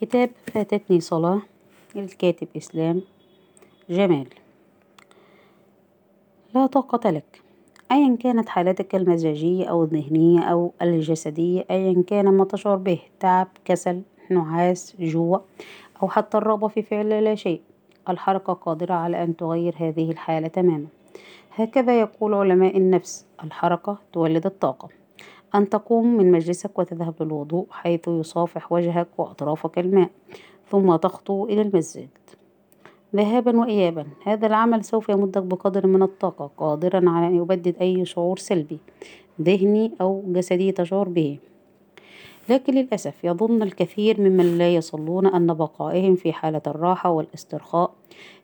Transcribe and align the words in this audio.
كتاب 0.00 0.30
فاتتني 0.52 1.00
صلاة 1.00 1.42
للكاتب 1.94 2.48
إسلام 2.56 3.02
جمال. 3.90 4.26
لا 6.54 6.66
طاقة 6.66 7.10
لك. 7.10 7.42
أيا 7.92 8.16
كانت 8.16 8.48
حالتك 8.48 8.94
المزاجية 8.94 9.64
أو 9.64 9.84
الذهنية 9.84 10.40
أو 10.40 10.72
الجسدية 10.82 11.64
أيا 11.70 12.02
كان 12.06 12.24
ما 12.24 12.44
تشعر 12.44 12.76
به 12.76 12.98
تعب 13.20 13.48
كسل 13.64 14.02
نعاس 14.30 14.96
جوع 15.00 15.42
أو 16.02 16.08
حتى 16.08 16.38
الرغبة 16.38 16.68
في 16.68 16.82
فعل 16.82 17.24
لا 17.24 17.34
شيء. 17.34 17.60
الحركة 18.08 18.52
قادرة 18.52 18.94
على 18.94 19.22
أن 19.22 19.36
تغير 19.36 19.74
هذه 19.78 20.10
الحالة 20.10 20.48
تماما. 20.48 20.86
هكذا 21.54 22.00
يقول 22.00 22.34
علماء 22.34 22.76
النفس 22.76 23.26
الحركة 23.44 23.98
تولد 24.12 24.46
الطاقة. 24.46 24.88
أن 25.54 25.68
تقوم 25.68 26.16
من 26.16 26.32
مجلسك 26.32 26.78
وتذهب 26.78 27.14
للوضوء 27.20 27.66
حيث 27.70 28.08
يصافح 28.08 28.72
وجهك 28.72 29.08
وأطرافك 29.18 29.78
الماء 29.78 30.10
ثم 30.70 30.96
تخطو 30.96 31.44
إلى 31.44 31.62
المسجد. 31.62 32.08
ذهابا 33.16 33.58
وإيابا 33.58 34.06
هذا 34.24 34.46
العمل 34.46 34.84
سوف 34.84 35.08
يمدك 35.08 35.42
بقدر 35.42 35.86
من 35.86 36.02
الطاقة 36.02 36.50
قادرا 36.56 37.10
على 37.10 37.26
أن 37.26 37.36
يبدد 37.36 37.76
أي 37.80 38.04
شعور 38.04 38.38
سلبي 38.38 38.78
ذهني 39.40 39.92
أو 40.00 40.22
جسدي 40.26 40.72
تشعر 40.72 41.08
به. 41.08 41.38
لكن 42.48 42.74
للأسف 42.74 43.24
يظن 43.24 43.62
الكثير 43.62 44.20
ممن 44.20 44.58
لا 44.58 44.74
يصلون 44.74 45.26
أن 45.26 45.54
بقائهم 45.54 46.14
في 46.14 46.32
حالة 46.32 46.62
الراحة 46.66 47.10
والاسترخاء 47.10 47.94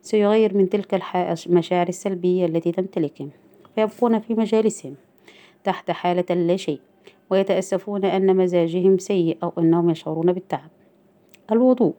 سيغير 0.01 0.57
من 0.57 0.69
تلك 0.69 1.01
المشاعر 1.47 1.87
السلبية 1.87 2.45
التي 2.45 2.71
تمتلكهم 2.71 3.29
فيبقون 3.75 4.19
في 4.19 4.33
مجالسهم 4.33 4.95
تحت 5.63 5.91
حالة 5.91 6.35
لا 6.35 6.55
شيء. 6.55 6.79
ويتأسفون 7.29 8.05
أن 8.05 8.37
مزاجهم 8.37 8.97
سيء 8.97 9.37
أو 9.43 9.53
أنهم 9.57 9.89
يشعرون 9.89 10.33
بالتعب. 10.33 10.69
الوضوء. 11.51 11.93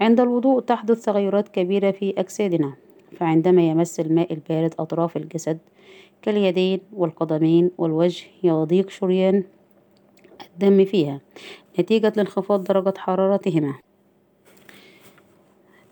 عند 0.00 0.20
الوضوء 0.20 0.60
تحدث 0.60 1.04
تغيرات 1.04 1.48
كبيرة 1.48 1.90
في 1.90 2.14
أجسادنا 2.18 2.72
فعندما 3.16 3.68
يمس 3.68 4.00
الماء 4.00 4.32
البارد 4.32 4.74
أطراف 4.78 5.16
الجسد 5.16 5.58
كاليدين 6.22 6.80
والقدمين 6.92 7.70
والوجه 7.78 8.24
يضيق 8.42 8.90
شريان 8.90 9.44
الدم 10.46 10.84
فيها 10.84 11.20
نتيجة 11.80 12.12
لانخفاض 12.16 12.64
درجة 12.64 12.94
حرارتهما. 12.98 13.74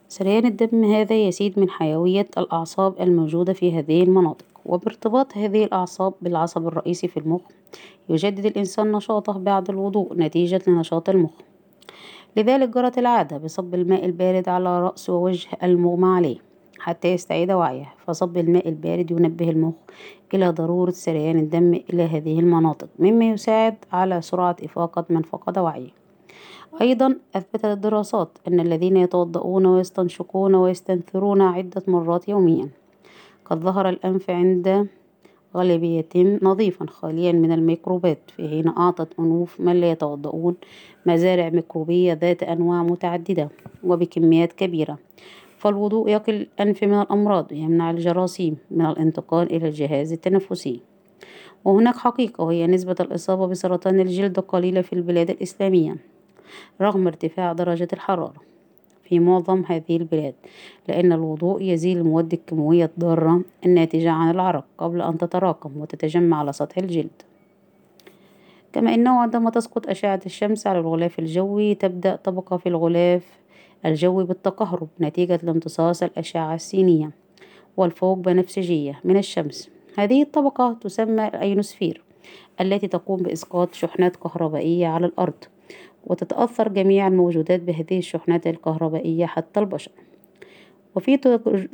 سريان 0.08 0.46
الدم 0.46 0.84
هذا 0.84 1.28
يزيد 1.28 1.58
من 1.58 1.70
حيوية 1.70 2.26
الأعصاب 2.38 3.00
الموجودة 3.00 3.52
في 3.52 3.78
هذه 3.78 4.02
المناطق. 4.02 4.49
وبارتباط 4.66 5.36
هذه 5.36 5.64
الأعصاب 5.64 6.14
بالعصب 6.22 6.66
الرئيسي 6.66 7.08
في 7.08 7.16
المخ 7.16 7.40
يجدد 8.08 8.46
الإنسان 8.46 8.92
نشاطه 8.92 9.38
بعد 9.38 9.70
الوضوء 9.70 10.14
نتيجة 10.14 10.60
لنشاط 10.66 11.08
المخ. 11.08 11.32
لذلك 12.36 12.68
جرت 12.68 12.98
العادة 12.98 13.38
بصب 13.38 13.74
الماء 13.74 14.04
البارد 14.04 14.48
على 14.48 14.80
رأس 14.80 15.10
ووجه 15.10 15.48
المغمى 15.62 16.08
عليه 16.08 16.38
حتى 16.78 17.08
يستعيد 17.08 17.50
وعيه 17.50 17.94
فصب 18.06 18.36
الماء 18.36 18.68
البارد 18.68 19.10
ينبه 19.10 19.50
المخ 19.50 19.74
إلى 20.34 20.48
ضرورة 20.48 20.90
سريان 20.90 21.38
الدم 21.38 21.74
إلى 21.92 22.02
هذه 22.02 22.40
المناطق 22.40 22.88
مما 22.98 23.24
يساعد 23.24 23.74
على 23.92 24.22
سرعة 24.22 24.56
إفاقة 24.64 25.04
من 25.10 25.22
فقد 25.22 25.58
وعيه. 25.58 25.90
أيضا 26.80 27.16
أثبتت 27.36 27.64
الدراسات 27.64 28.38
أن 28.48 28.60
الذين 28.60 28.96
يتوضؤون 28.96 29.66
ويستنشقون 29.66 30.54
ويستنثرون 30.54 31.42
عدة 31.42 31.82
مرات 31.88 32.28
يوميا. 32.28 32.68
قد 33.50 33.60
ظهر 33.60 33.88
الأنف 33.88 34.30
عند 34.30 34.88
غالبيتهم 35.56 36.38
نظيفا 36.42 36.86
خاليا 36.86 37.32
من 37.32 37.52
الميكروبات. 37.52 38.18
في 38.36 38.48
حين 38.48 38.68
أعطت 38.68 39.18
أنوف 39.18 39.60
من 39.60 39.80
لا 39.80 39.90
يتوضؤون 39.90 40.54
مزارع 41.06 41.48
ميكروبية 41.48 42.12
ذات 42.12 42.42
أنواع 42.42 42.82
متعددة 42.82 43.48
وبكميات 43.84 44.52
كبيرة. 44.52 44.98
فالوضوء 45.58 46.08
يقي 46.10 46.32
الأنف 46.32 46.84
من 46.84 47.00
الأمراض 47.00 47.52
ويمنع 47.52 47.90
الجراثيم 47.90 48.56
من 48.70 48.86
الانتقال 48.86 49.52
إلى 49.52 49.68
الجهاز 49.68 50.12
التنفسي. 50.12 50.80
وهناك 51.64 51.96
حقيقة 51.96 52.44
وهي 52.44 52.66
نسبة 52.66 52.96
الإصابة 53.00 53.46
بسرطان 53.46 54.00
الجلد 54.00 54.40
قليلة 54.40 54.80
في 54.80 54.92
البلاد 54.92 55.30
الإسلامية 55.30 55.96
رغم 56.80 57.06
ارتفاع 57.06 57.52
درجة 57.52 57.88
الحرارة. 57.92 58.49
في 59.10 59.18
معظم 59.18 59.64
هذه 59.66 59.96
البلاد 59.96 60.34
لأن 60.88 61.12
الوضوء 61.12 61.62
يزيل 61.62 61.98
المواد 61.98 62.32
الكيماوية 62.32 62.84
الضارة 62.84 63.42
الناتجة 63.66 64.10
عن 64.10 64.30
العرق 64.30 64.64
قبل 64.78 65.02
أن 65.02 65.18
تتراكم 65.18 65.80
وتتجمع 65.80 66.38
على 66.38 66.52
سطح 66.52 66.78
الجلد. 66.78 67.22
كما 68.72 68.94
أنه 68.94 69.20
عندما 69.20 69.50
تسقط 69.50 69.88
أشعة 69.88 70.20
الشمس 70.26 70.66
على 70.66 70.78
الغلاف 70.78 71.18
الجوي 71.18 71.74
تبدأ 71.74 72.16
طبقة 72.16 72.56
في 72.56 72.68
الغلاف 72.68 73.38
الجوي 73.86 74.24
بالتكهرب 74.24 74.88
نتيجة 75.00 75.40
لامتصاص 75.42 76.02
الأشعة 76.02 76.54
السينية 76.54 77.10
والفوق 77.76 78.18
بنفسجية 78.18 79.00
من 79.04 79.16
الشمس. 79.16 79.70
هذه 79.98 80.22
الطبقة 80.22 80.76
تسمى 80.80 81.28
الأيونوسفير 81.28 82.02
التي 82.60 82.88
تقوم 82.88 83.22
بإسقاط 83.22 83.74
شحنات 83.74 84.16
كهربائية 84.16 84.86
على 84.86 85.06
الأرض. 85.06 85.44
وتتأثر 86.04 86.68
جميع 86.68 87.06
الموجودات 87.06 87.60
بهذه 87.60 87.98
الشحنات 87.98 88.46
الكهربائية 88.46 89.26
حتى 89.26 89.60
البشر. 89.60 89.92
وفي 90.96 91.16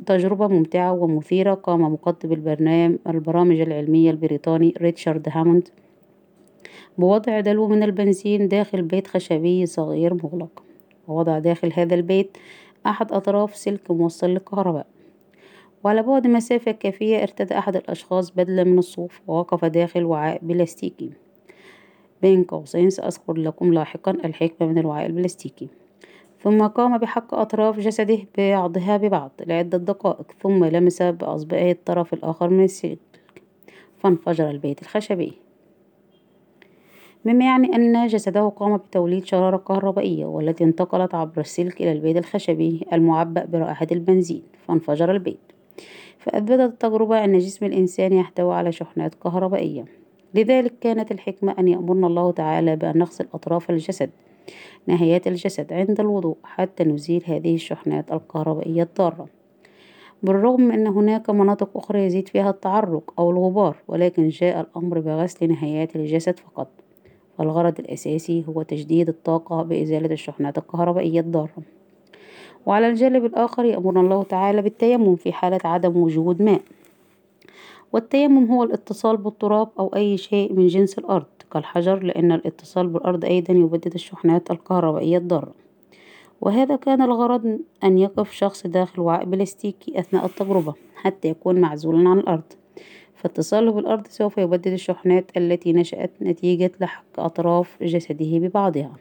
تجربة 0.05 0.47
ممتعة 0.47 0.91
ومثيرة 0.91 1.53
قام 1.53 1.81
مقدم 1.81 2.31
البرنامج 2.31 2.97
البرامج 3.07 3.59
العلمية 3.59 4.11
البريطاني 4.11 4.73
ريتشارد 4.77 5.27
هاموند 5.31 5.69
بوضع 6.97 7.39
دلو 7.39 7.67
من 7.67 7.83
البنزين 7.83 8.47
داخل 8.47 8.81
بيت 8.81 9.07
خشبي 9.07 9.65
صغير 9.65 10.13
مغلق. 10.13 10.63
ووضع 11.07 11.39
داخل 11.39 11.73
هذا 11.73 11.95
البيت 11.95 12.37
أحد 12.85 13.11
أطراف 13.11 13.55
سلك 13.55 13.91
موصل 13.91 14.27
للكهرباء. 14.27 14.87
وعلى 15.83 16.03
بعد 16.03 16.27
مسافة 16.27 16.71
كافية 16.71 17.21
ارتدى 17.21 17.57
أحد 17.57 17.75
الأشخاص 17.75 18.31
بدلة 18.31 18.63
من 18.63 18.77
الصوف 18.77 19.21
ووقف 19.27 19.65
داخل 19.65 20.03
وعاء 20.03 20.39
بلاستيكي. 20.41 21.26
بين 22.21 22.43
قوسين 22.43 22.89
سأذكر 22.89 23.33
لكم 23.33 23.73
لاحقا 23.73 24.11
الحكمة 24.11 24.67
من 24.67 24.77
الوعاء 24.77 25.05
البلاستيكي. 25.05 25.67
ثم 26.43 26.67
قام 26.67 26.97
بحك 26.97 27.33
أطراف 27.33 27.79
جسده 27.79 28.17
بعضها 28.37 28.97
ببعض 28.97 29.31
لعدة 29.47 29.77
دقائق 29.77 30.31
ثم 30.41 30.65
لمس 30.65 31.01
بأصبعه 31.01 31.71
الطرف 31.71 32.13
الآخر 32.13 32.49
من 32.49 32.63
السلك 32.63 32.99
فانفجر 33.97 34.49
البيت 34.49 34.81
الخشبي. 34.81 35.33
مما 37.25 37.45
يعني 37.45 37.75
أن 37.75 38.07
جسده 38.07 38.49
قام 38.49 38.77
بتوليد 38.77 39.25
شرارة 39.25 39.57
كهربائية 39.57 40.25
والتي 40.25 40.63
انتقلت 40.63 41.15
عبر 41.15 41.41
السلك 41.41 41.81
إلى 41.81 41.91
البيت 41.91 42.17
الخشبي 42.17 42.85
المعبأ 42.93 43.45
برائحة 43.45 43.87
البنزين 43.91 44.43
فانفجر 44.67 45.11
البيت. 45.11 45.39
فأثبتت 46.19 46.59
التجربة 46.59 47.23
أن 47.23 47.37
جسم 47.37 47.65
الإنسان 47.65 48.13
يحتوي 48.13 48.55
على 48.55 48.71
شحنات 48.71 49.15
كهربائية. 49.15 49.85
لذلك 50.33 50.73
كانت 50.81 51.11
الحكمة 51.11 51.55
أن 51.59 51.67
يأمرنا 51.67 52.07
الله 52.07 52.31
تعالى 52.31 52.75
بأن 52.75 52.97
نغسل 52.97 53.27
أطراف 53.33 53.69
الجسد 53.69 54.09
نهايات 54.87 55.27
الجسد 55.27 55.73
عند 55.73 55.99
الوضوء 55.99 56.37
حتى 56.43 56.83
نزيل 56.83 57.23
هذه 57.25 57.55
الشحنات 57.55 58.11
الكهربائية 58.11 58.83
الضارة. 58.83 59.27
بالرغم 60.23 60.61
من 60.61 60.71
أن 60.71 60.87
هناك 60.87 61.29
مناطق 61.29 61.77
أخرى 61.77 62.05
يزيد 62.05 62.27
فيها 62.27 62.49
التعرق 62.49 63.13
أو 63.19 63.31
الغبار 63.31 63.75
ولكن 63.87 64.29
جاء 64.29 64.59
الأمر 64.61 64.99
بغسل 64.99 65.47
نهايات 65.47 65.95
الجسد 65.95 66.39
فقط. 66.39 66.67
فالغرض 67.37 67.79
الأساسي 67.79 68.43
هو 68.49 68.61
تجديد 68.61 69.09
الطاقة 69.09 69.63
بإزالة 69.63 70.13
الشحنات 70.13 70.57
الكهربائية 70.57 71.19
الضارة. 71.19 71.57
وعلى 72.65 72.89
الجانب 72.89 73.25
الآخر 73.25 73.65
يأمرنا 73.65 74.01
الله 74.01 74.23
تعالى 74.23 74.61
بالتيمم 74.61 75.15
في 75.15 75.33
حالة 75.33 75.59
عدم 75.65 75.97
وجود 75.97 76.41
ماء. 76.41 76.61
والتيمم 77.93 78.51
هو 78.51 78.63
الاتصال 78.63 79.17
بالتراب 79.17 79.69
أو 79.79 79.87
أي 79.95 80.17
شيء 80.17 80.53
من 80.53 80.67
جنس 80.67 80.99
الأرض 80.99 81.25
كالحجر 81.53 82.03
لأن 82.03 82.31
الاتصال 82.31 82.87
بالأرض 82.87 83.25
أيضا 83.25 83.53
يبدد 83.53 83.93
الشحنات 83.93 84.51
الكهربائية 84.51 85.17
الضارة. 85.17 85.53
وهذا 86.41 86.75
كان 86.75 87.01
الغرض 87.01 87.59
أن 87.83 87.97
يقف 87.97 88.31
شخص 88.31 88.67
داخل 88.67 89.01
وعاء 89.01 89.25
بلاستيكي 89.25 89.99
أثناء 89.99 90.25
التجربة 90.25 90.73
حتى 90.95 91.27
يكون 91.27 91.61
معزولا 91.61 92.09
عن 92.09 92.19
الأرض. 92.19 92.53
فاتصاله 93.15 93.71
بالأرض 93.71 94.07
سوف 94.07 94.37
يبدد 94.37 94.67
الشحنات 94.67 95.37
التي 95.37 95.73
نشأت 95.73 96.11
نتيجة 96.21 96.71
لحق 96.81 97.19
أطراف 97.19 97.83
جسده 97.83 98.37
ببعضها. 98.37 98.95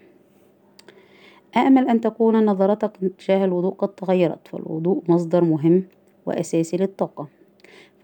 أأمل 1.56 1.89
أن 1.89 2.00
تكون 2.00 2.47
نظرتك 2.47 2.93
تجاه 3.19 3.44
الوضوء 3.44 3.75
قد 3.75 3.89
تغيرت 3.89 4.49
فالوضوء 4.49 5.03
مصدر 5.09 5.44
مهم 5.44 5.85
وأساسي 6.27 6.77
للطاقة. 6.77 7.29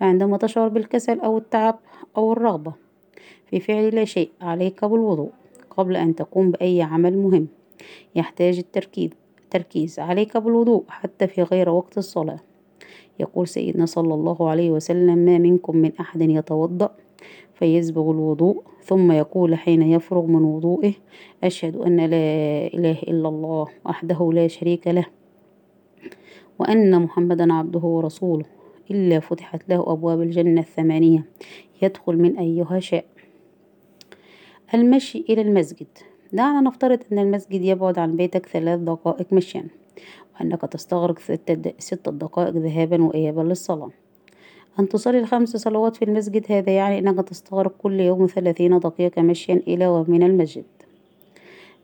فعندما 0.02 0.36
تشعر 0.36 0.68
بالكسل 0.68 1.20
أو 1.20 1.38
التعب 1.38 1.78
أو 2.16 2.32
الرغبة 2.32 2.72
في 3.46 3.60
فعل 3.60 3.94
لا 3.94 4.04
شيء 4.04 4.30
عليك 4.40 4.84
بالوضوء 4.84 5.30
قبل 5.70 5.96
أن 5.96 6.14
تقوم 6.14 6.50
بأي 6.50 6.82
عمل 6.82 7.18
مهم 7.18 7.48
يحتاج 8.14 8.58
التركيز. 8.58 9.10
تركيز 9.50 9.98
عليك 9.98 10.36
بالوضوء 10.36 10.84
حتى 10.88 11.26
في 11.26 11.42
غير 11.42 11.70
وقت 11.70 11.98
الصلاة. 11.98 12.38
يقول 13.20 13.48
سيدنا 13.48 13.86
صلى 13.86 14.14
الله 14.14 14.50
عليه 14.50 14.70
وسلم 14.70 15.18
ما 15.18 15.38
منكم 15.38 15.76
من 15.76 15.92
أحد 16.00 16.22
يتوضأ 16.22 16.90
فيسبغ 17.54 18.10
الوضوء 18.10 18.62
ثم 18.84 19.12
يقول 19.12 19.54
حين 19.54 19.82
يفرغ 19.82 20.26
من 20.26 20.44
وضوئه 20.44 20.92
أشهد 21.44 21.76
أن 21.76 21.96
لا 21.96 22.66
إله 22.66 22.98
إلا 23.02 23.28
الله 23.28 23.66
وحده 23.86 24.30
لا 24.32 24.48
شريك 24.48 24.86
له 24.86 25.06
وأن 26.58 27.02
محمدا 27.02 27.52
عبده 27.52 27.80
ورسوله. 27.80 28.61
إلا 28.92 29.20
فتحت 29.20 29.68
له 29.68 29.92
أبواب 29.92 30.22
الجنة 30.22 30.60
الثمانية. 30.60 31.24
يدخل 31.82 32.16
من 32.16 32.38
أيها 32.38 32.80
شاء. 32.80 33.04
المشي 34.74 35.24
إلى 35.28 35.42
المسجد. 35.42 35.86
دعنا 36.32 36.60
نفترض 36.60 36.98
أن 37.12 37.18
المسجد 37.18 37.62
يبعد 37.62 37.98
عن 37.98 38.16
بيتك 38.16 38.46
ثلاث 38.46 38.80
دقائق 38.80 39.32
مشيا 39.32 39.64
وأنك 40.34 40.60
تستغرق 40.60 41.18
ستة 41.78 42.10
دقائق 42.10 42.54
ذهابا 42.56 43.02
وإيابا 43.02 43.40
للصلاة. 43.40 43.90
أن 44.78 44.88
تصلي 44.88 45.18
الخمس 45.18 45.56
صلوات 45.56 45.96
في 45.96 46.04
المسجد 46.04 46.52
هذا 46.52 46.72
يعني 46.72 46.98
أنك 46.98 47.28
تستغرق 47.28 47.72
كل 47.78 48.00
يوم 48.00 48.26
ثلاثين 48.26 48.78
دقيقة 48.78 49.22
مشيا 49.22 49.54
إلى 49.54 49.86
ومن 49.86 50.22
المسجد. 50.22 50.64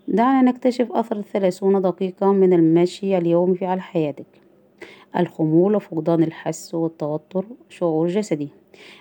دعنا 0.08 0.42
نكتشف 0.42 0.92
أثر 0.92 1.16
الثلاثون 1.16 1.82
دقيقة 1.82 2.32
من 2.32 2.52
المشي 2.52 3.18
اليومي 3.18 3.58
على 3.62 3.80
حياتك. 3.80 4.47
الخمول 5.16 5.76
وفقدان 5.76 6.22
الحس 6.22 6.74
والتوتر 6.74 7.44
شعور 7.68 8.08
جسدي. 8.08 8.48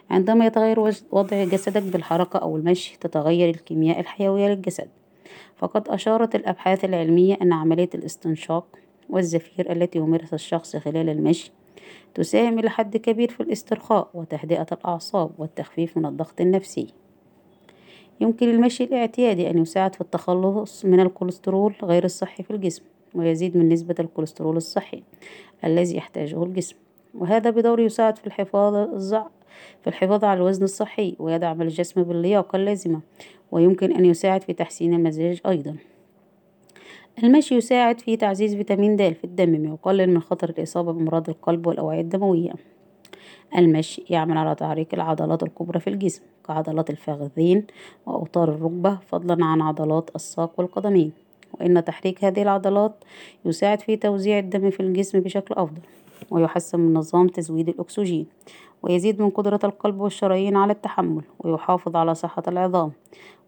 عندما 0.10 0.46
يتغير 0.46 0.80
وضع 1.12 1.44
جسدك 1.44 1.84
بالحركة 1.84 2.38
أو 2.40 2.58
المشي 2.58 2.98
تتغير 3.00 3.50
الكيمياء 3.50 4.00
الحيوية 4.00 4.48
للجسد. 4.48 4.88
فقد 5.56 5.88
أشارت 5.90 6.36
الأبحاث 6.36 6.86
العلمية 6.86 7.38
أن 7.42 7.54
عملية 7.54 7.90
الاستنشاق 7.96 8.66
والزفير 9.10 9.72
التي 9.72 10.00
يمارسها 10.00 10.36
الشخص 10.36 10.76
خلال 10.76 11.10
المشي 11.10 11.52
تساهم 12.16 12.60
إلى 12.60 12.70
حد 12.70 12.98
كبير 12.98 13.30
في 13.30 13.44
الاسترخاء 13.44 14.10
وتهدئة 14.14 14.68
الأعصاب 14.72 15.32
والتخفيف 15.38 15.98
من 15.98 16.06
الضغط 16.06 16.42
النفسي. 16.42 16.88
يمكن 18.22 18.50
المشي 18.50 18.84
الاعتيادي 18.84 19.50
أن 19.50 19.58
يساعد 19.58 19.96
في 19.96 20.02
التخلص 20.02 20.86
من 20.86 21.00
الكوليسترول 21.00 21.76
غير 21.84 22.06
الصحي 22.06 22.44
في 22.44 22.52
الجسم. 22.52 22.84
ويزيد 23.20 23.58
من 23.58 23.70
نسبة 23.70 23.96
الكوليسترول 24.00 24.58
الصحي 24.58 25.04
الذي 25.66 25.98
يحتاجه 25.98 26.44
الجسم. 26.44 26.76
وهذا 27.16 27.50
بدوره 27.50 27.82
يساعد 27.82 28.18
في 28.18 28.28
الحفاظ 28.28 28.74
في 29.82 29.88
الحفاظ 29.88 30.24
على 30.24 30.38
الوزن 30.38 30.64
الصحي 30.64 31.16
ويدعم 31.20 31.62
الجسم 31.62 32.04
باللياقة 32.04 32.56
اللازمة 32.56 33.00
ويمكن 33.52 33.92
أن 33.92 34.06
يساعد 34.06 34.44
في 34.44 34.54
تحسين 34.54 34.94
المزاج 34.94 35.42
أيضا. 35.46 35.76
المشي 37.24 37.56
يساعد 37.56 38.00
في 38.00 38.18
تعزيز 38.18 38.56
فيتامين 38.56 38.96
د 38.96 39.14
في 39.14 39.24
الدم 39.24 39.70
ويقلل 39.70 40.10
من 40.10 40.22
خطر 40.22 40.50
الإصابة 40.50 40.92
بأمراض 40.92 41.30
القلب 41.30 41.68
والأوعية 41.68 42.02
الدموية. 42.02 42.52
المشي 43.58 44.04
يعمل 44.10 44.38
على 44.38 44.56
تحريك 44.56 44.94
العضلات 44.94 45.44
الكبرى 45.44 45.80
في 45.80 45.90
الجسم 45.90 46.22
كعضلات 46.48 46.90
الفخذين 46.90 47.66
وأوتار 48.06 48.50
الركبة 48.50 48.96
فضلا 48.96 49.46
عن 49.46 49.62
عضلات 49.62 50.10
الساق 50.16 50.52
والقدمين. 50.58 51.12
وإن 51.62 51.86
تحريك 51.86 52.26
هذه 52.26 52.42
العضلات 52.42 53.04
يساعد 53.46 53.82
في 53.82 53.96
توزيع 53.96 54.40
الدم 54.40 54.70
في 54.70 54.80
الجسم 54.80 55.20
بشكل 55.20 55.56
أفضل 55.56 55.82
ويحسن 56.32 56.80
من 56.80 56.94
نظام 56.94 57.28
تزويد 57.28 57.70
الأكسجين 57.70 58.26
ويزيد 58.84 59.22
من 59.22 59.30
قدرة 59.30 59.60
القلب 59.64 60.00
والشرايين 60.00 60.56
على 60.56 60.74
التحمل 60.74 61.24
ويحافظ 61.40 61.96
على 61.96 62.16
صحة 62.16 62.44
العظام 62.48 62.92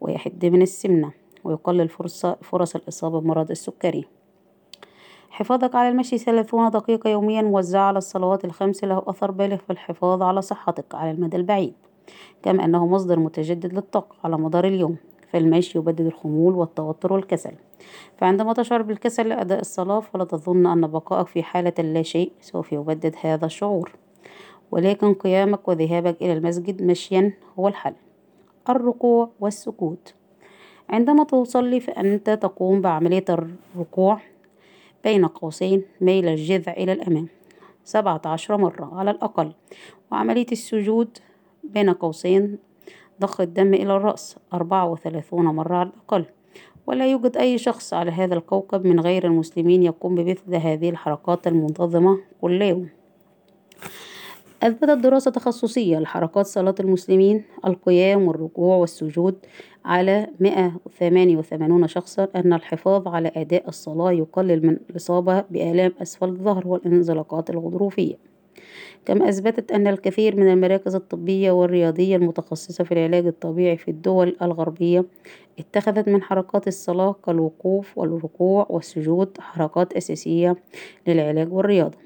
ويحد 0.01 0.45
من 0.45 0.61
السمنة 0.61 1.11
ويقلل 1.43 1.89
فرصة 1.89 2.37
فرص 2.41 2.75
الإصابة 2.75 3.21
بمرض 3.21 3.51
السكري. 3.51 4.05
حفاظك 5.29 5.75
على 5.75 5.89
المشي 5.89 6.17
ثلاثون 6.17 6.69
دقيقة 6.69 7.09
يوميا 7.09 7.41
موزعة 7.41 7.81
على 7.81 7.97
الصلوات 7.97 8.45
الخمس 8.45 8.83
له 8.83 9.03
أثر 9.07 9.31
بالغ 9.31 9.57
في 9.57 9.69
الحفاظ 9.69 10.21
على 10.21 10.41
صحتك 10.41 10.95
على 10.95 11.11
المدى 11.11 11.37
البعيد. 11.37 11.73
كما 12.43 12.65
أنه 12.65 12.87
مصدر 12.87 13.19
متجدد 13.19 13.73
للطاقة 13.73 14.15
على 14.23 14.37
مدار 14.37 14.67
اليوم 14.67 14.97
فالمشي 15.31 15.77
يبدد 15.77 16.01
الخمول 16.01 16.55
والتوتر 16.55 17.13
والكسل. 17.13 17.53
فعندما 18.17 18.53
تشعر 18.53 18.81
بالكسل 18.81 19.29
لأداء 19.29 19.59
الصلاة 19.59 19.99
فلا 19.99 20.23
تظن 20.23 20.65
أن 20.67 20.87
بقائك 20.87 21.27
في 21.27 21.43
حالة 21.43 21.73
لا 21.79 22.01
شيء 22.01 22.31
سوف 22.41 22.71
يبدد 22.71 23.15
هذا 23.21 23.45
الشعور. 23.45 23.91
ولكن 24.71 25.13
قيامك 25.13 25.67
وذهابك 25.67 26.21
إلى 26.21 26.33
المسجد 26.33 26.83
مشيا 26.83 27.33
هو 27.59 27.67
الحل. 27.67 27.93
الركوع 28.69 29.29
والسكوت. 29.39 30.13
عندما 30.89 31.23
تصلي 31.23 31.79
فأنت 31.79 32.29
تقوم 32.29 32.81
بعملية 32.81 33.25
الركوع 33.29 34.19
بين 35.03 35.25
قوسين 35.25 35.83
ميل 36.01 36.27
الجذع 36.27 36.73
إلى 36.73 36.93
الأمام. 36.93 37.27
سبعة 37.83 38.21
عشر 38.25 38.57
مرة 38.57 38.95
على 38.95 39.11
الأقل. 39.11 39.53
وعملية 40.11 40.47
السجود 40.51 41.17
بين 41.63 41.89
قوسين 41.89 42.57
ضخ 43.21 43.41
الدم 43.41 43.73
إلى 43.73 43.95
الرأس. 43.95 44.37
أربعة 44.53 44.91
وثلاثون 44.91 45.45
مرة 45.45 45.75
على 45.75 45.89
الأقل. 45.89 46.25
ولا 46.89 47.07
يوجد 47.07 47.37
أي 47.37 47.57
شخص 47.57 47.93
على 47.93 48.11
هذا 48.11 48.35
الكوكب 48.35 48.85
من 48.85 48.99
غير 48.99 49.25
المسلمين 49.25 49.83
يقوم 49.83 50.15
بمثل 50.15 50.55
هذه 50.55 50.89
الحركات 50.89 51.47
المنتظمة 51.47 52.19
كل 52.41 52.61
يوم. 52.61 52.89
أثبتت 54.63 54.89
دراسة 54.89 55.31
تخصصية 55.31 55.99
لحركات 55.99 56.45
صلاة 56.45 56.75
المسلمين 56.79 57.43
القيام 57.65 58.27
والركوع 58.27 58.75
والسجود 58.75 59.35
على 59.85 60.27
مئة 60.39 60.71
وثمانية 60.85 61.37
وثمانون 61.37 61.87
شخصا 61.87 62.27
أن 62.35 62.53
الحفاظ 62.53 63.07
على 63.07 63.31
أداء 63.35 63.67
الصلاة 63.67 64.11
يقلل 64.11 64.65
من 64.65 64.77
الإصابة 64.89 65.41
بآلام 65.49 65.91
أسفل 66.01 66.29
الظهر 66.29 66.67
والانزلاقات 66.67 67.49
الغضروفية. 67.49 68.28
كما 69.05 69.29
أثبتت 69.29 69.71
أن 69.71 69.87
الكثير 69.87 70.35
من 70.35 70.51
المراكز 70.53 70.95
الطبية 70.95 71.51
والرياضية 71.51 72.15
المتخصصة 72.15 72.83
في 72.83 72.91
العلاج 72.91 73.25
الطبيعي 73.27 73.77
في 73.77 73.91
الدول 73.91 74.35
الغربية 74.41 75.05
اتخذت 75.59 76.07
من 76.07 76.21
حركات 76.23 76.67
الصلاة 76.67 77.15
كالوقوف 77.25 77.97
والركوع 77.97 78.67
والسجود 78.69 79.37
حركات 79.39 79.93
أساسية 79.93 80.55
للعلاج 81.07 81.53
والرياضة 81.53 81.97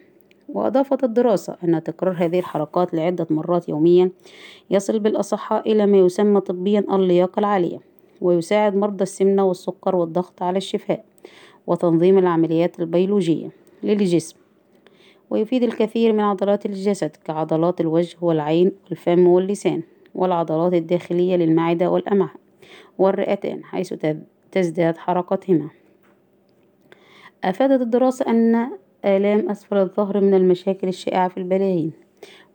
وأضافت 0.50 1.04
الدراسة 1.04 1.58
أن 1.64 1.84
تكرار 1.84 2.16
هذه 2.18 2.40
الحركات 2.40 2.94
لعدة 2.94 3.28
مرات 3.30 3.70
يوميا 3.70 4.12
يصل 4.70 5.00
بالأصحاء 5.00 5.72
إلى 5.72 5.86
ما 5.86 5.98
يسمى 5.98 6.42
طبيا 6.42 6.86
اللياقة 6.92 7.40
العالية 7.40 7.80
ويساعد 8.22 8.75
مرضى 8.75 9.04
السمنة 9.04 9.46
والسكر 9.46 9.96
والضغط 9.96 10.44
على 10.44 10.58
الشفاء 10.58 11.06
وتنظيم 11.68 12.18
العمليات 12.18 12.80
البيولوجية 12.80 13.50
للجسم. 13.84 14.43
ويفيد 15.33 15.63
الكثير 15.63 16.13
من 16.13 16.19
عضلات 16.19 16.65
الجسد 16.65 17.15
كعضلات 17.25 17.81
الوجه 17.81 18.18
والعين 18.21 18.71
والفم 18.89 19.27
واللسان 19.27 19.83
والعضلات 20.15 20.74
الداخلية 20.74 21.35
للمعدة 21.35 21.91
والأمعاء 21.91 22.35
والرئتان 22.97 23.63
حيث 23.63 23.94
تزداد 24.51 24.97
حركتهما. 24.97 25.69
أفادت 27.43 27.81
الدراسة 27.81 28.25
أن 28.27 28.69
آلام 29.05 29.50
أسفل 29.50 29.77
الظهر 29.77 30.22
من 30.22 30.34
المشاكل 30.34 30.88
الشائعة 30.88 31.27
في 31.27 31.38
البالغين 31.38 31.91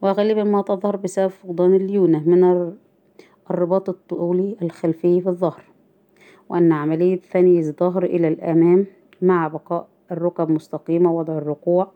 وغالبا 0.03 0.45
ما 0.45 0.63
تظهر 0.63 0.97
بسبب 0.97 1.29
فقدان 1.29 1.75
الليونة 1.75 2.29
من 2.29 2.73
الرباط 3.51 3.89
الطولي 3.89 4.57
الخلفي 4.63 5.21
في 5.21 5.29
الظهر 5.29 5.63
وأن 6.49 6.73
عملية 6.73 7.21
ثني 7.21 7.59
الظهر 7.59 8.05
إلى 8.05 8.29
الأمام 8.29 8.87
مع 9.23 9.49
بقاء 9.49 9.89
الركب 10.13 10.51
مستقيمة 10.51 11.13
ووضع 11.13 11.39
الركوع 11.39 11.93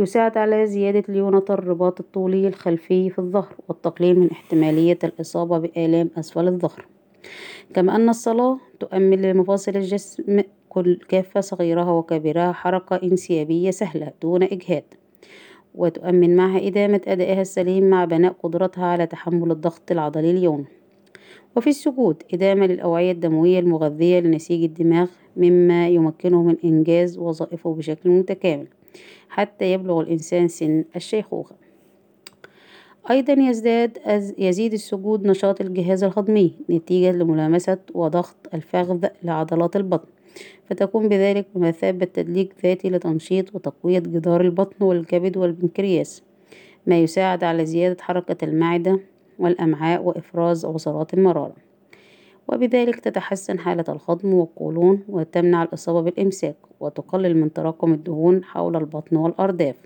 يساعد 0.00 0.38
على 0.38 0.66
زيادة 0.66 1.04
ليونة 1.08 1.44
الرباط 1.50 2.00
الطولي 2.00 2.48
الخلفي 2.48 3.10
في 3.10 3.18
الظهر 3.18 3.54
والتقليل 3.68 4.18
من 4.18 4.30
احتمالية 4.30 4.98
الإصابة 5.04 5.58
بآلام 5.58 6.10
أسفل 6.18 6.48
الظهر. 6.48 6.86
كما 7.74 7.96
أن 7.96 8.08
الصلاة 8.08 8.58
تؤمن 8.80 9.22
لمفاصل 9.22 9.76
الجسم 9.76 10.42
كل 10.68 10.98
كافة 11.08 11.40
صغيرها 11.40 11.92
وكبيرها 11.92 12.52
حركة 12.52 12.96
انسيابية 13.02 13.70
سهلة 13.70 14.12
دون 14.22 14.42
إجهاد 14.42 14.84
وتؤمن 15.74 16.36
معها 16.36 16.66
إدامة 16.66 17.00
أدائها 17.06 17.40
السليم 17.40 17.90
مع 17.90 18.04
بناء 18.04 18.32
قدرتها 18.42 18.86
على 18.86 19.06
تحمل 19.06 19.50
الضغط 19.50 19.90
العضلي 19.90 20.30
اليومي 20.30 20.64
وفي 21.56 21.70
السجود 21.70 22.22
إدامة 22.34 22.66
للأوعية 22.66 23.12
الدموية 23.12 23.58
المغذية 23.58 24.20
لنسيج 24.20 24.62
الدماغ 24.62 25.10
مما 25.36 25.88
يمكنه 25.88 26.42
من 26.42 26.56
إنجاز 26.64 27.18
وظائفه 27.18 27.74
بشكل 27.74 28.10
متكامل. 28.10 28.66
حتى 29.28 29.72
يبلغ 29.72 30.00
الإنسان 30.00 30.48
سن 30.48 30.84
الشيخوخة. 30.96 31.56
أيضا 33.10 33.32
يزداد 33.32 33.98
يزيد 34.38 34.72
السجود 34.72 35.26
نشاط 35.26 35.60
الجهاز 35.60 36.04
الهضمي 36.04 36.54
نتيجة 36.70 37.12
لملامسة 37.12 37.78
وضغط 37.94 38.36
الفخذ 38.54 39.06
لعضلات 39.22 39.76
البطن 39.76 40.08
فتكون 40.70 41.08
بذلك 41.08 41.46
بمثابة 41.54 42.06
تدليك 42.06 42.54
ذاتي 42.62 42.90
لتنشيط 42.90 43.54
وتقوية 43.54 43.98
جدار 43.98 44.40
البطن 44.40 44.84
والكبد 44.84 45.36
والبنكرياس 45.36 46.22
ما 46.86 46.98
يساعد 46.98 47.44
على 47.44 47.66
زيادة 47.66 48.02
حركة 48.02 48.44
المعدة 48.44 49.00
والأمعاء 49.38 50.02
وإفراز 50.02 50.64
عصارات 50.64 51.14
المرارة. 51.14 51.69
وبذلك 52.52 53.00
تتحسن 53.00 53.58
حالة 53.58 53.84
الهضم 53.88 54.34
والقولون 54.34 55.04
وتمنع 55.08 55.62
الإصابة 55.62 56.00
بالإمساك 56.00 56.56
وتقلل 56.80 57.36
من 57.36 57.52
تراكم 57.52 57.92
الدهون 57.92 58.44
حول 58.44 58.76
البطن 58.76 59.16
والأرداف. 59.16 59.76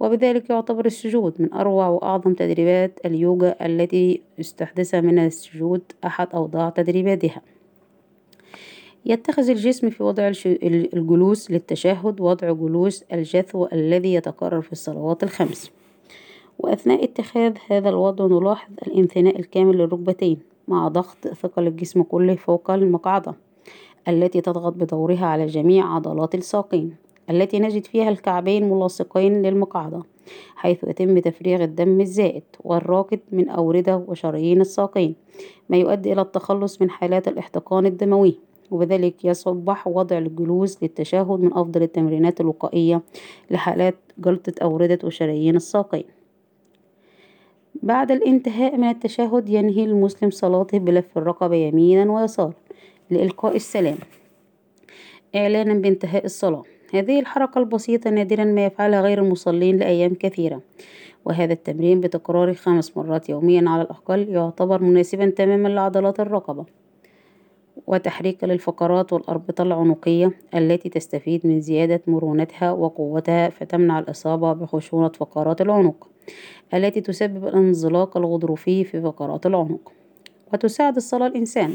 وبذلك 0.00 0.50
يعتبر 0.50 0.86
السجود 0.86 1.34
من 1.38 1.52
أروع 1.52 1.88
وأعظم 1.88 2.34
تدريبات 2.34 3.00
اليوجا 3.04 3.66
التي 3.66 4.22
استحدث 4.40 4.94
من 4.94 5.18
السجود 5.18 5.82
أحد 6.06 6.28
أوضاع 6.34 6.70
تدريباتها. 6.70 7.42
يتخذ 9.06 9.50
الجسم 9.50 9.90
في 9.90 10.02
وضع 10.02 10.32
الجلوس 10.94 11.50
للتشهد 11.50 12.20
وضع 12.20 12.52
جلوس 12.52 13.04
الجثو 13.12 13.66
الذي 13.72 14.14
يتكرر 14.14 14.60
في 14.60 14.72
الصلوات 14.72 15.22
الخمس. 15.22 15.70
وأثناء 16.58 17.04
اتخاذ 17.04 17.56
هذا 17.70 17.88
الوضع 17.88 18.26
نلاحظ 18.26 18.72
الانثناء 18.86 19.38
الكامل 19.38 19.76
للركبتين. 19.78 20.47
مع 20.68 20.88
ضغط 20.88 21.28
ثقل 21.28 21.66
الجسم 21.66 22.02
كله 22.02 22.34
فوق 22.34 22.70
المقعدة 22.70 23.34
التي 24.08 24.40
تضغط 24.40 24.72
بدورها 24.72 25.26
على 25.26 25.46
جميع 25.46 25.94
عضلات 25.94 26.34
الساقين 26.34 26.96
التي 27.30 27.58
نجد 27.58 27.86
فيها 27.86 28.08
الكعبين 28.08 28.70
ملاصقين 28.70 29.42
للمقعدة 29.42 30.02
حيث 30.56 30.84
يتم 30.84 31.18
تفريغ 31.18 31.62
الدم 31.62 32.00
الزائد 32.00 32.42
والراكد 32.64 33.20
من 33.32 33.48
أوردة 33.48 33.96
وشرايين 33.96 34.60
الساقين 34.60 35.14
ما 35.68 35.76
يؤدي 35.76 36.12
إلى 36.12 36.20
التخلص 36.20 36.82
من 36.82 36.90
حالات 36.90 37.28
الاحتقان 37.28 37.86
الدموي 37.86 38.38
وبذلك 38.70 39.24
يصبح 39.24 39.88
وضع 39.88 40.18
الجلوس 40.18 40.82
للتشهد 40.82 41.40
من 41.40 41.52
أفضل 41.52 41.82
التمرينات 41.82 42.40
الوقائية 42.40 43.02
لحالات 43.50 43.96
جلطة 44.18 44.52
أوردة 44.62 44.98
وشرايين 45.04 45.56
الساقين. 45.56 46.04
بعد 47.82 48.10
الانتهاء 48.10 48.76
من 48.76 48.88
التشهد 48.88 49.48
ينهي 49.48 49.84
المسلم 49.84 50.30
صلاته 50.30 50.78
بلف 50.78 51.18
الرقبة 51.18 51.56
يمينا 51.56 52.12
ويسارا 52.12 52.52
لإلقاء 53.10 53.56
السلام. 53.56 53.98
إعلانا 55.36 55.74
بانتهاء 55.74 56.24
الصلاة. 56.24 56.62
هذه 56.94 57.20
الحركة 57.20 57.58
البسيطة 57.58 58.10
نادرا 58.10 58.44
ما 58.44 58.66
يفعلها 58.66 59.00
غير 59.00 59.22
المصلين 59.22 59.78
لأيام 59.78 60.14
كثيرة 60.14 60.60
وهذا 61.24 61.52
التمرين 61.52 62.00
بتكراره 62.00 62.52
خمس 62.52 62.96
مرات 62.96 63.28
يوميا 63.28 63.64
على 63.70 63.82
الأقل 63.82 64.28
يعتبر 64.28 64.82
مناسبا 64.82 65.30
تماما 65.30 65.68
لعضلات 65.68 66.20
الرقبة. 66.20 66.64
وتحريك 67.86 68.44
للفقرات 68.44 69.12
والأربطة 69.12 69.62
العنقية 69.62 70.32
التي 70.54 70.88
تستفيد 70.88 71.46
من 71.46 71.60
زيادة 71.60 72.00
مرونتها 72.06 72.72
وقوتها 72.72 73.48
فتمنع 73.48 73.98
الإصابة 73.98 74.52
بخشونة 74.52 75.08
فقرات 75.08 75.60
العنق 75.60 76.08
التي 76.74 77.00
تسبب 77.00 77.46
الانزلاق 77.46 78.16
الغضروفي 78.16 78.84
في 78.84 79.02
فقرات 79.02 79.46
العنق. 79.46 79.92
وتساعد 80.52 80.96
الصلاة 80.96 81.26
الإنسان 81.26 81.74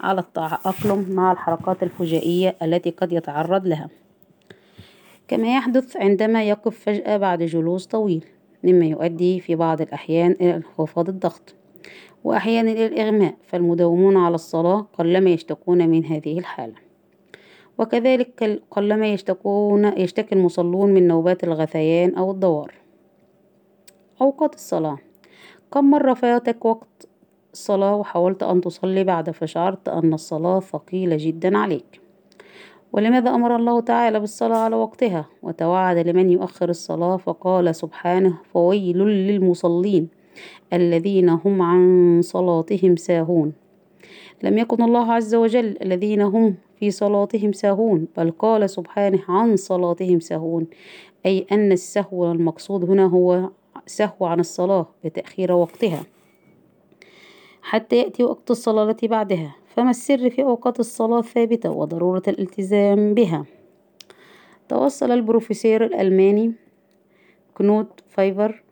على 0.00 0.20
التأقلم 0.20 1.06
مع 1.10 1.32
الحركات 1.32 1.82
الفجائية 1.82 2.56
التي 2.62 2.90
قد 2.90 3.12
يتعرض 3.12 3.66
لها. 3.66 3.88
كما 5.28 5.56
يحدث 5.56 5.96
عندما 5.96 6.44
يقف 6.44 6.78
فجأة 6.80 7.16
بعد 7.16 7.42
جلوس 7.42 7.86
طويل 7.86 8.24
مما 8.64 8.84
يؤدي 8.86 9.40
في 9.40 9.54
بعض 9.54 9.80
الأحيان 9.80 10.36
إلى 10.40 10.56
انخفاض 10.56 11.08
الضغط. 11.08 11.54
وأحيانا 12.28 12.72
إلى 12.72 12.86
الإغماء 12.86 13.34
فالمداومون 13.46 14.16
على 14.16 14.34
الصلاة 14.34 14.86
قلما 14.98 15.30
يشتكون 15.30 15.88
من 15.88 16.04
هذه 16.04 16.38
الحالة. 16.38 16.74
وكذلك 17.78 18.62
قلما 18.70 19.12
يشتكون 19.12 19.84
يشتكي 19.84 20.34
المصلون 20.34 20.90
من 20.94 21.08
نوبات 21.08 21.44
الغثيان 21.44 22.14
أو 22.14 22.30
الدوار. 22.30 22.74
أوقات 24.22 24.54
الصلاة. 24.54 24.98
كم 25.72 25.90
مرة 25.90 26.14
فاتك 26.14 26.64
وقت 26.64 27.08
الصلاة 27.52 27.96
وحاولت 27.96 28.42
أن 28.42 28.60
تصلي 28.60 29.04
بعد 29.04 29.30
فشعرت 29.30 29.88
أن 29.88 30.14
الصلاة 30.14 30.60
ثقيلة 30.60 31.16
جدا 31.20 31.58
عليك؟ 31.58 32.00
ولماذا 32.92 33.30
أمر 33.30 33.56
الله 33.56 33.80
تعالى 33.80 34.20
بالصلاة 34.20 34.56
على 34.56 34.76
وقتها؟ 34.76 35.26
وتوعد 35.42 35.98
لمن 35.98 36.30
يؤخر 36.30 36.68
الصلاة 36.68 37.16
فقال 37.16 37.74
سبحانه 37.74 38.38
فويل 38.52 38.98
للمصلين. 38.98 40.17
الذين 40.72 41.28
هم 41.28 41.62
عن 41.62 42.20
صلاتهم 42.22 42.96
ساهون. 42.96 43.52
لم 44.42 44.58
يكن 44.58 44.82
الله 44.82 45.12
عز 45.12 45.34
وجل 45.34 45.76
الذين 45.82 46.20
هم 46.20 46.54
في 46.76 46.90
صلاتهم 46.90 47.52
ساهون 47.52 48.06
بل 48.16 48.30
قال 48.30 48.70
سبحانه 48.70 49.20
عن 49.28 49.56
صلاتهم 49.56 50.20
ساهون 50.20 50.66
أي 51.26 51.46
أن 51.52 51.72
السهو 51.72 52.32
المقصود 52.32 52.90
هنا 52.90 53.06
هو 53.06 53.50
سهو 53.86 54.26
عن 54.26 54.40
الصلاة 54.40 54.86
بتأخير 55.04 55.52
وقتها 55.52 56.02
حتى 57.62 57.96
يأتي 57.96 58.24
وقت 58.24 58.50
الصلاة 58.50 58.90
التي 58.90 59.08
بعدها. 59.08 59.56
فما 59.66 59.90
السر 59.90 60.30
في 60.30 60.42
أوقات 60.42 60.80
الصلاة 60.80 61.18
الثابتة 61.18 61.70
وضرورة 61.70 62.22
الالتزام 62.28 63.14
بها؟ 63.14 63.44
توصل 64.68 65.10
البروفيسور 65.10 65.84
الألماني 65.84 66.52
كنوت 67.54 68.00
فايفر 68.08 68.62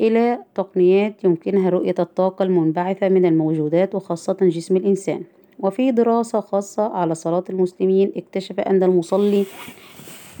إلى 0.00 0.38
تقنيات 0.54 1.24
يمكنها 1.24 1.70
رؤية 1.70 1.94
الطاقة 1.98 2.42
المنبعثة 2.42 3.08
من 3.08 3.26
الموجودات 3.26 3.94
وخاصة 3.94 4.36
جسم 4.42 4.76
الإنسان. 4.76 5.22
وفي 5.58 5.90
دراسة 5.90 6.40
خاصة 6.40 6.82
على 6.82 7.14
صلاة 7.14 7.44
المسلمين 7.50 8.12
اكتشف 8.16 8.60
أن 8.60 8.82
المصلي 8.82 9.44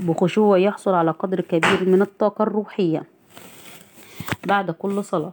بخشوع 0.00 0.58
يحصل 0.58 0.94
على 0.94 1.10
قدر 1.10 1.40
كبير 1.40 1.88
من 1.88 2.02
الطاقة 2.02 2.42
الروحية 2.42 3.04
بعد 4.46 4.70
كل 4.70 5.04
صلاة. 5.04 5.32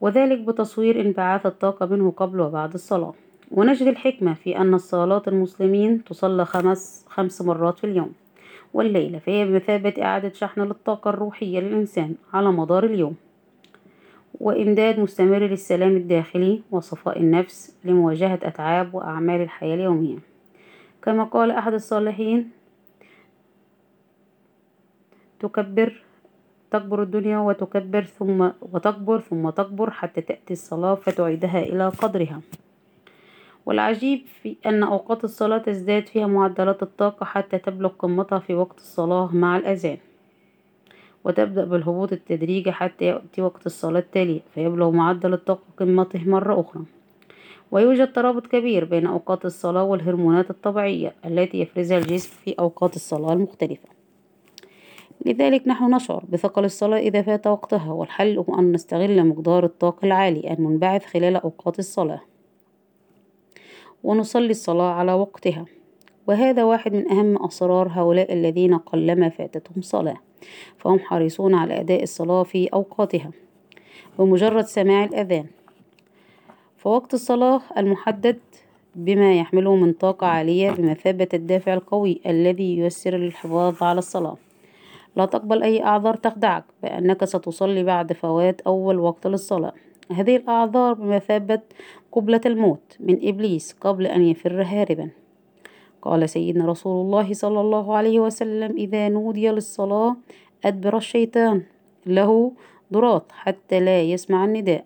وذلك 0.00 0.38
بتصوير 0.38 1.00
انبعاث 1.00 1.46
الطاقة 1.46 1.86
منه 1.86 2.10
قبل 2.16 2.40
وبعد 2.40 2.74
الصلاة. 2.74 3.14
ونجد 3.50 3.86
الحكمة 3.86 4.34
في 4.34 4.56
أن 4.58 4.74
الصلاة 4.74 5.22
المسلمين 5.28 6.04
تصلى 6.04 6.44
خمس 6.44 7.04
خمس 7.08 7.42
مرات 7.42 7.78
في 7.78 7.84
اليوم. 7.84 8.12
والليلة 8.74 9.18
فهي 9.18 9.44
بمثابة 9.44 9.94
إعادة 10.02 10.32
شحن 10.32 10.60
للطاقة 10.60 11.08
الروحية 11.08 11.60
للإنسان 11.60 12.14
على 12.32 12.52
مدار 12.52 12.84
اليوم. 12.84 13.16
وإمداد 14.40 15.00
مستمر 15.00 15.38
للسلام 15.38 15.96
الداخلي 15.96 16.62
وصفاء 16.70 17.20
النفس 17.20 17.76
لمواجهة 17.84 18.38
أتعاب 18.42 18.94
وأعمال 18.94 19.40
الحياة 19.40 19.74
اليومية. 19.74 20.18
كما 21.02 21.24
قال 21.24 21.50
أحد 21.50 21.72
الصالحين 21.72 22.50
تكبر 25.40 26.02
تكبر 26.70 27.02
الدنيا 27.02 27.38
وتكبر 27.38 28.04
ثم 28.04 28.50
وتكبر 28.62 29.20
ثم 29.20 29.50
تكبر 29.50 29.90
حتى 29.90 30.20
تأتي 30.20 30.52
الصلاة 30.52 30.94
فتعيدها 30.94 31.62
إلى 31.62 31.88
قدرها. 31.88 32.40
والعجيب 33.66 34.26
في 34.42 34.56
أن 34.66 34.82
أوقات 34.82 35.24
الصلاة 35.24 35.58
تزداد 35.58 36.06
فيها 36.06 36.26
معدلات 36.26 36.82
الطاقة 36.82 37.24
حتى 37.24 37.58
تبلغ 37.58 37.88
قمتها 37.88 38.38
في 38.38 38.54
وقت 38.54 38.78
الصلاة 38.78 39.34
مع 39.34 39.56
الأذان 39.56 39.98
وتبدأ 41.24 41.64
بالهبوط 41.64 42.12
التدريجي 42.12 42.72
حتى 42.72 43.04
يأتي 43.04 43.42
وقت 43.42 43.66
الصلاة 43.66 44.00
التالية 44.00 44.40
فيبلغ 44.54 44.90
معدل 44.90 45.32
الطاقة 45.32 45.62
قمته 45.78 46.28
مرة 46.28 46.60
أخرى. 46.60 46.84
ويوجد 47.70 48.12
ترابط 48.12 48.46
كبير 48.46 48.84
بين 48.84 49.06
أوقات 49.06 49.44
الصلاة 49.44 49.84
والهرمونات 49.84 50.50
الطبيعية 50.50 51.14
التي 51.24 51.60
يفرزها 51.60 51.98
الجسم 51.98 52.30
في 52.44 52.54
أوقات 52.58 52.96
الصلاة 52.96 53.32
المختلفة. 53.32 53.88
لذلك 55.26 55.68
نحن 55.68 55.94
نشعر 55.94 56.24
بثقل 56.28 56.64
الصلاة 56.64 56.98
إذا 56.98 57.22
فات 57.22 57.46
وقتها 57.46 57.92
والحل 57.92 58.38
هو 58.38 58.58
أن 58.58 58.72
نستغل 58.72 59.26
مقدار 59.26 59.64
الطاقة 59.64 60.06
العالي 60.06 60.52
المنبعث 60.52 61.04
خلال 61.04 61.36
أوقات 61.36 61.78
الصلاة. 61.78 62.20
ونصلي 64.04 64.50
الصلاة 64.50 64.92
على 64.92 65.12
وقتها. 65.12 65.64
وهذا 66.26 66.64
واحد 66.64 66.94
من 66.94 67.12
أهم 67.12 67.44
أسرار 67.44 67.88
هؤلاء 67.90 68.32
الذين 68.32 68.78
قلما 68.78 69.28
فاتتهم 69.28 69.82
صلاة 69.82 70.16
فهم 70.78 70.98
حريصون 70.98 71.54
على 71.54 71.80
أداء 71.80 72.02
الصلاة 72.02 72.42
في 72.42 72.66
أوقاتها. 72.66 73.30
بمجرد 74.18 74.64
سماع 74.64 75.04
الأذان. 75.04 75.46
فوقت 76.76 77.14
الصلاة 77.14 77.60
المحدد 77.78 78.38
بما 78.94 79.34
يحمله 79.34 79.76
من 79.76 79.92
طاقة 79.92 80.26
عالية 80.26 80.70
بمثابة 80.70 81.28
الدافع 81.34 81.74
القوي 81.74 82.20
الذي 82.26 82.78
ييسر 82.78 83.16
الحفاظ 83.16 83.82
على 83.82 83.98
الصلاة. 83.98 84.36
لا 85.16 85.24
تقبل 85.24 85.62
أي 85.62 85.84
أعذار 85.84 86.14
تخدعك 86.16 86.64
بأنك 86.82 87.24
ستصلي 87.24 87.84
بعد 87.84 88.12
فوات 88.12 88.60
أول 88.60 88.98
وقت 88.98 89.26
للصلاة. 89.26 89.72
هذه 90.12 90.36
الأعذار 90.36 90.92
بمثابة 90.94 91.60
قبلة 92.12 92.40
الموت 92.46 92.96
من 93.00 93.28
إبليس 93.28 93.76
قبل 93.80 94.06
أن 94.06 94.22
يفر 94.22 94.62
هاربا. 94.62 95.10
قال 96.02 96.28
سيدنا 96.28 96.66
رسول 96.66 97.06
الله 97.06 97.32
صلى 97.32 97.60
الله 97.60 97.96
عليه 97.96 98.20
وسلم 98.20 98.76
إذا 98.76 99.08
نودي 99.08 99.48
للصلاة 99.48 100.16
أدبر 100.64 100.96
الشيطان 100.96 101.62
له 102.06 102.52
ضراط 102.92 103.32
حتى 103.32 103.80
لا 103.80 104.02
يسمع 104.02 104.44
النداء. 104.44 104.84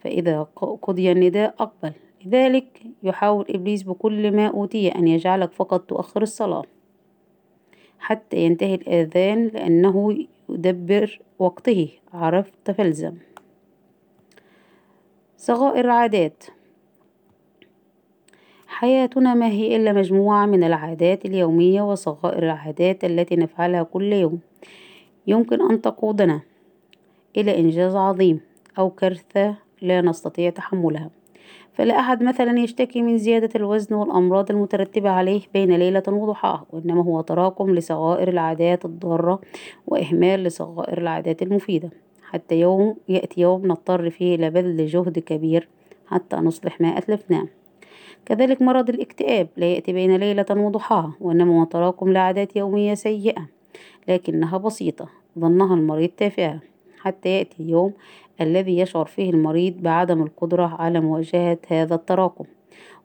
فإذا 0.00 0.42
قضي 0.82 1.12
النداء 1.12 1.54
أقبل. 1.58 1.92
لذلك 2.26 2.82
يحاول 3.02 3.44
إبليس 3.50 3.82
بكل 3.82 4.36
ما 4.36 4.46
أوتي 4.46 4.88
أن 4.88 5.08
يجعلك 5.08 5.52
فقط 5.52 5.80
تؤخر 5.80 6.22
الصلاة. 6.22 6.64
حتى 7.98 8.36
ينتهي 8.36 8.74
الآذان 8.74 9.46
لأنه 9.46 10.26
يدبر 10.48 11.20
وقته 11.38 11.88
عرفت 12.12 12.70
فالزم. 12.70 13.14
صغائر 15.40 15.90
عادات 15.90 16.44
حياتنا 18.66 19.34
ما 19.34 19.46
هي 19.46 19.76
إلا 19.76 19.92
مجموعة 19.92 20.46
من 20.46 20.64
العادات 20.64 21.24
اليومية 21.24 21.82
وصغائر 21.82 22.42
العادات 22.42 23.04
التي 23.04 23.36
نفعلها 23.36 23.82
كل 23.82 24.12
يوم. 24.12 24.38
يمكن 25.26 25.70
أن 25.70 25.82
تقودنا 25.82 26.40
إلى 27.36 27.58
إنجاز 27.58 27.96
عظيم 27.96 28.40
أو 28.78 28.90
كارثة 28.90 29.54
لا 29.82 30.00
نستطيع 30.00 30.50
تحملها. 30.50 31.10
فلا 31.72 32.00
أحد 32.00 32.22
مثلا 32.22 32.58
يشتكي 32.58 33.02
من 33.02 33.18
زيادة 33.18 33.50
الوزن 33.56 33.94
والأمراض 33.94 34.50
المترتبة 34.50 35.10
عليه 35.10 35.40
بين 35.54 35.72
ليلة 35.72 36.02
وضحاها 36.08 36.66
وإنما 36.70 37.02
هو 37.02 37.20
تراكم 37.20 37.74
لصغائر 37.74 38.28
العادات 38.28 38.84
الضارة 38.84 39.40
وإهمال 39.86 40.44
لصغائر 40.44 40.98
العادات 40.98 41.42
المفيدة. 41.42 41.90
حتى 42.30 42.60
يوم 42.60 42.96
يأتي 43.08 43.40
يوم 43.40 43.66
نضطر 43.66 44.10
فيه 44.10 44.34
إلى 44.34 44.50
بذل 44.50 44.86
جهد 44.86 45.18
كبير 45.18 45.68
حتى 46.06 46.36
نصلح 46.36 46.80
ما 46.80 46.98
أتلفناه 46.98 47.46
كذلك 48.26 48.62
مرض 48.62 48.90
الاكتئاب 48.90 49.48
لا 49.56 49.66
يأتي 49.66 49.92
بين 49.92 50.16
ليلة 50.16 50.46
وضحاها 50.50 51.12
وإنما 51.20 51.60
هو 51.60 51.64
تراكم 51.64 52.12
لعادات 52.12 52.56
يومية 52.56 52.94
سيئة 52.94 53.48
لكنها 54.08 54.58
بسيطة 54.58 55.08
ظنها 55.38 55.74
المريض 55.74 56.10
تافهة 56.16 56.60
حتى 57.00 57.28
يأتي 57.28 57.62
اليوم 57.62 57.92
الذي 58.40 58.78
يشعر 58.78 59.04
فيه 59.04 59.30
المريض 59.30 59.74
بعدم 59.82 60.22
القدرة 60.22 60.76
على 60.78 61.00
مواجهة 61.00 61.58
هذا 61.68 61.94
التراكم 61.94 62.44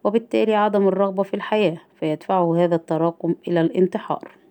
وبالتالي 0.03 0.55
عدم 0.55 0.87
الرغبة 0.87 1.23
في 1.23 1.33
الحياة 1.33 1.77
فيدفعه 1.99 2.63
هذا 2.63 2.75
التراكم 2.75 3.35
إلى 3.47 3.61
الانتحار. 3.61 4.42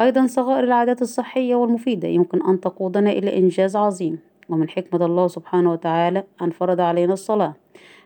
أيضا 0.00 0.26
صغائر 0.26 0.64
العادات 0.64 1.02
الصحية 1.02 1.54
والمفيدة 1.54 2.08
يمكن 2.08 2.46
أن 2.46 2.60
تقودنا 2.60 3.10
إلى 3.10 3.38
إنجاز 3.38 3.76
عظيم. 3.76 4.18
ومن 4.48 4.68
حكمة 4.68 5.06
الله 5.06 5.28
سبحانه 5.28 5.72
وتعالى 5.72 6.24
أن 6.42 6.50
فرض 6.50 6.80
علينا 6.80 7.12
الصلاة 7.12 7.54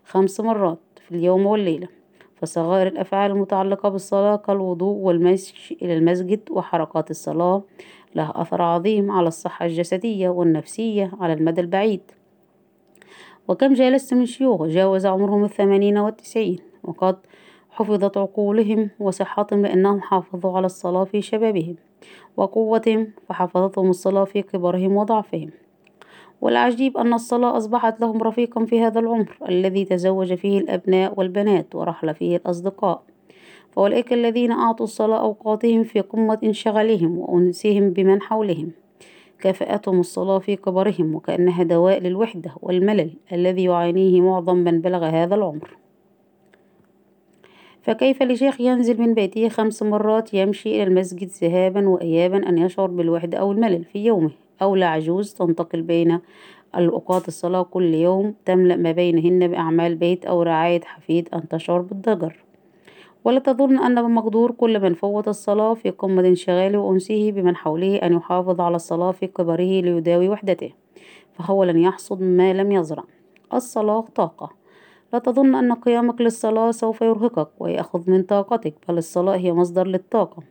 خمس 0.05 0.41
مرات 0.41 0.79
في 1.09 1.15
اليوم 1.15 1.47
والليلة. 1.47 1.89
فصغائر 2.37 2.87
الأفعال 2.87 3.31
المتعلقة 3.31 3.89
بالصلاة 3.89 4.37
كالوضوء 4.37 4.97
والمشي 4.97 5.79
إلى 5.83 5.97
المسجد 5.97 6.41
وحركات 6.51 7.11
الصلاة 7.11 7.63
لها 8.15 8.33
أثر 8.37 8.63
عظيم 8.63 9.11
على 9.11 9.29
الصحة 9.29 9.67
الجسدية 9.67 10.29
والنفسية 10.29 11.13
على 11.21 11.33
المدى 11.33 11.61
البعيد. 11.61 12.01
وكم 13.49 13.73
جالست 13.73 14.15
من 14.15 14.27
شيوخ 14.27 14.63
جاوز 14.63 15.07
عمرهم 15.07 15.45
الثمانين 15.45 15.99
والتسعين. 15.99 16.59
وقد 16.85 17.17
حفظت 17.71 18.17
عقولهم 18.17 18.91
وصحتهم 19.01 19.63
لأنهم 19.63 20.01
حافظوا 20.01 20.57
على 20.57 20.67
الصلاة 20.67 21.05
في 21.05 21.23
شبابهم 21.23 21.77
وقوتهم 22.37 23.13
فحفظتهم 23.29 23.91
الصلاة 23.91 24.25
في 24.25 24.43
كبرهم 24.43 24.97
وضعفهم. 24.97 25.51
والعجيب 26.41 26.97
أن 26.97 27.13
الصلاة 27.15 27.57
أصبحت 27.57 28.01
لهم 28.01 28.23
رفيقا 28.23 28.65
في 28.65 28.81
هذا 28.81 29.01
العمر 29.01 29.37
الذي 29.49 29.85
تزوج 29.85 30.35
فيه 30.35 30.59
الأبناء 30.59 31.15
والبنات 31.19 31.75
ورحل 31.75 32.15
فيه 32.15 32.37
الأصدقاء. 32.37 33.03
فأولئك 33.71 34.13
الذين 34.13 34.53
أعطوا 34.53 34.87
الصلاة 34.87 35.21
أوقاتهم 35.21 35.83
في 35.83 36.01
قمة 36.01 36.39
انشغالهم 36.45 37.19
وأنسهم 37.19 37.91
بمن 37.91 38.23
حولهم. 38.23 38.71
كافأتهم 39.41 40.01
الصلاة 40.01 40.39
في 40.39 40.57
كبرهم 40.57 41.15
وكأنها 41.15 41.63
دواء 41.63 41.99
للوحدة 42.01 42.55
والملل 42.63 43.11
الذي 43.33 43.65
يعانيه 43.65 44.21
معظم 44.21 44.57
من 44.57 44.81
بلغ 44.81 45.05
هذا 45.05 45.35
العمر. 45.35 45.80
فكيف 47.83 48.23
لشيخ 48.23 48.61
ينزل 48.61 49.01
من 49.01 49.15
بيته 49.15 49.49
خمس 49.49 49.83
مرات 49.83 50.35
يمشي 50.35 50.69
إلى 50.69 50.83
المسجد 50.83 51.29
ذهابا 51.43 51.89
وإيابا 51.89 52.49
أن 52.49 52.59
يشعر 52.59 52.87
بالوحدة 52.87 53.39
أو 53.39 53.53
الملل 53.53 53.85
في 53.85 54.05
يومه؟ 54.05 54.31
أو 54.63 54.77
لعجوز 54.77 55.35
تنتقل 55.35 55.83
بين 55.83 56.21
الأوقات 56.77 57.29
الصلاة 57.29 57.63
كل 57.63 57.95
يوم 57.95 58.35
تملأ 58.45 58.77
ما 58.77 58.93
بينهن 58.93 59.49
بأعمال 59.49 59.95
بيت 59.95 60.27
أو 60.27 60.43
رعاية 60.43 60.81
حفيد 60.81 61.29
أن 61.35 61.49
تشعر 61.49 61.81
بالضجر. 61.81 62.45
ولا 63.25 63.39
تظن 63.39 63.79
أن 63.79 64.03
بمقدور 64.03 64.51
كل 64.51 64.81
من 64.81 64.95
فوت 64.95 65.29
الصلاة 65.29 65.75
في 65.75 65.91
قمة 65.91 66.29
انشغاله 66.29 66.79
وأنسه 66.79 67.31
بمن 67.31 67.57
حوله 67.57 67.97
أن 67.97 68.13
يحافظ 68.13 68.61
على 68.61 68.77
الصلاة 68.77 69.13
في 69.13 69.27
كبره 69.27 69.81
ليداوي 69.81 70.29
وحدته. 70.29 70.73
فهو 71.33 71.65
لن 71.65 71.79
يحصد 71.79 72.23
ما 72.23 72.53
لم 72.53 72.73
يزرع. 72.73 73.05
الصلاة 73.55 74.05
طاقة. 74.15 74.60
لا 75.13 75.19
تظن 75.19 75.55
أن 75.55 75.73
قيامك 75.73 76.21
للصلاة 76.21 76.71
سوف 76.71 77.01
يرهقك 77.01 77.49
ويأخذ 77.59 78.11
من 78.11 78.23
طاقتك 78.23 78.75
بل 78.89 78.99
الصلاة 78.99 79.37
هي 79.37 79.53
مصدر 79.53 79.87
للطاقة. 79.87 80.43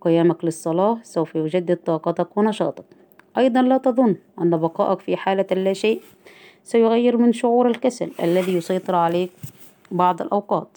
قيامك 0.00 0.44
للصلاة 0.44 0.98
سوف 1.02 1.34
يجدد 1.34 1.76
طاقتك 1.76 2.36
ونشاطك. 2.36 2.84
أيضا 3.38 3.62
لا 3.62 3.78
تظن 3.78 4.16
أن 4.40 4.56
بقائك 4.56 5.00
في 5.00 5.16
حالة 5.16 5.46
لا 5.50 5.72
شيء 5.72 6.02
سيغير 6.64 7.16
من 7.16 7.32
شعور 7.32 7.66
الكسل 7.66 8.10
الذي 8.22 8.54
يسيطر 8.56 8.94
عليك 8.94 9.30
بعض 9.90 10.22
الأوقات. 10.22 10.68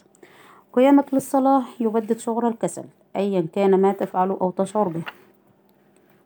قيامك 0.73 1.13
للصلاة 1.13 1.63
يبدد 1.79 2.19
شعور 2.19 2.47
الكسل 2.47 2.83
أيا 3.15 3.47
كان 3.55 3.81
ما 3.81 3.91
تفعله 3.91 4.37
أو 4.41 4.51
تشعر 4.51 4.87
به. 4.87 5.03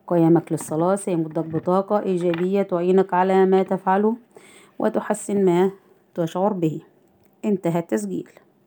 قيامك 0.08 0.52
للصلاة 0.52 0.96
سيمدك 0.96 1.46
بطاقة 1.46 2.00
إيجابية 2.00 2.62
تعينك 2.62 3.14
على 3.14 3.46
ما 3.46 3.64
تفعله 3.64 4.16
وتحسن 4.80 5.46
ما 5.46 5.72
تشعر 6.16 6.54
به. 6.54 6.91
انتهى 7.46 7.80
التسجيل 7.80 8.30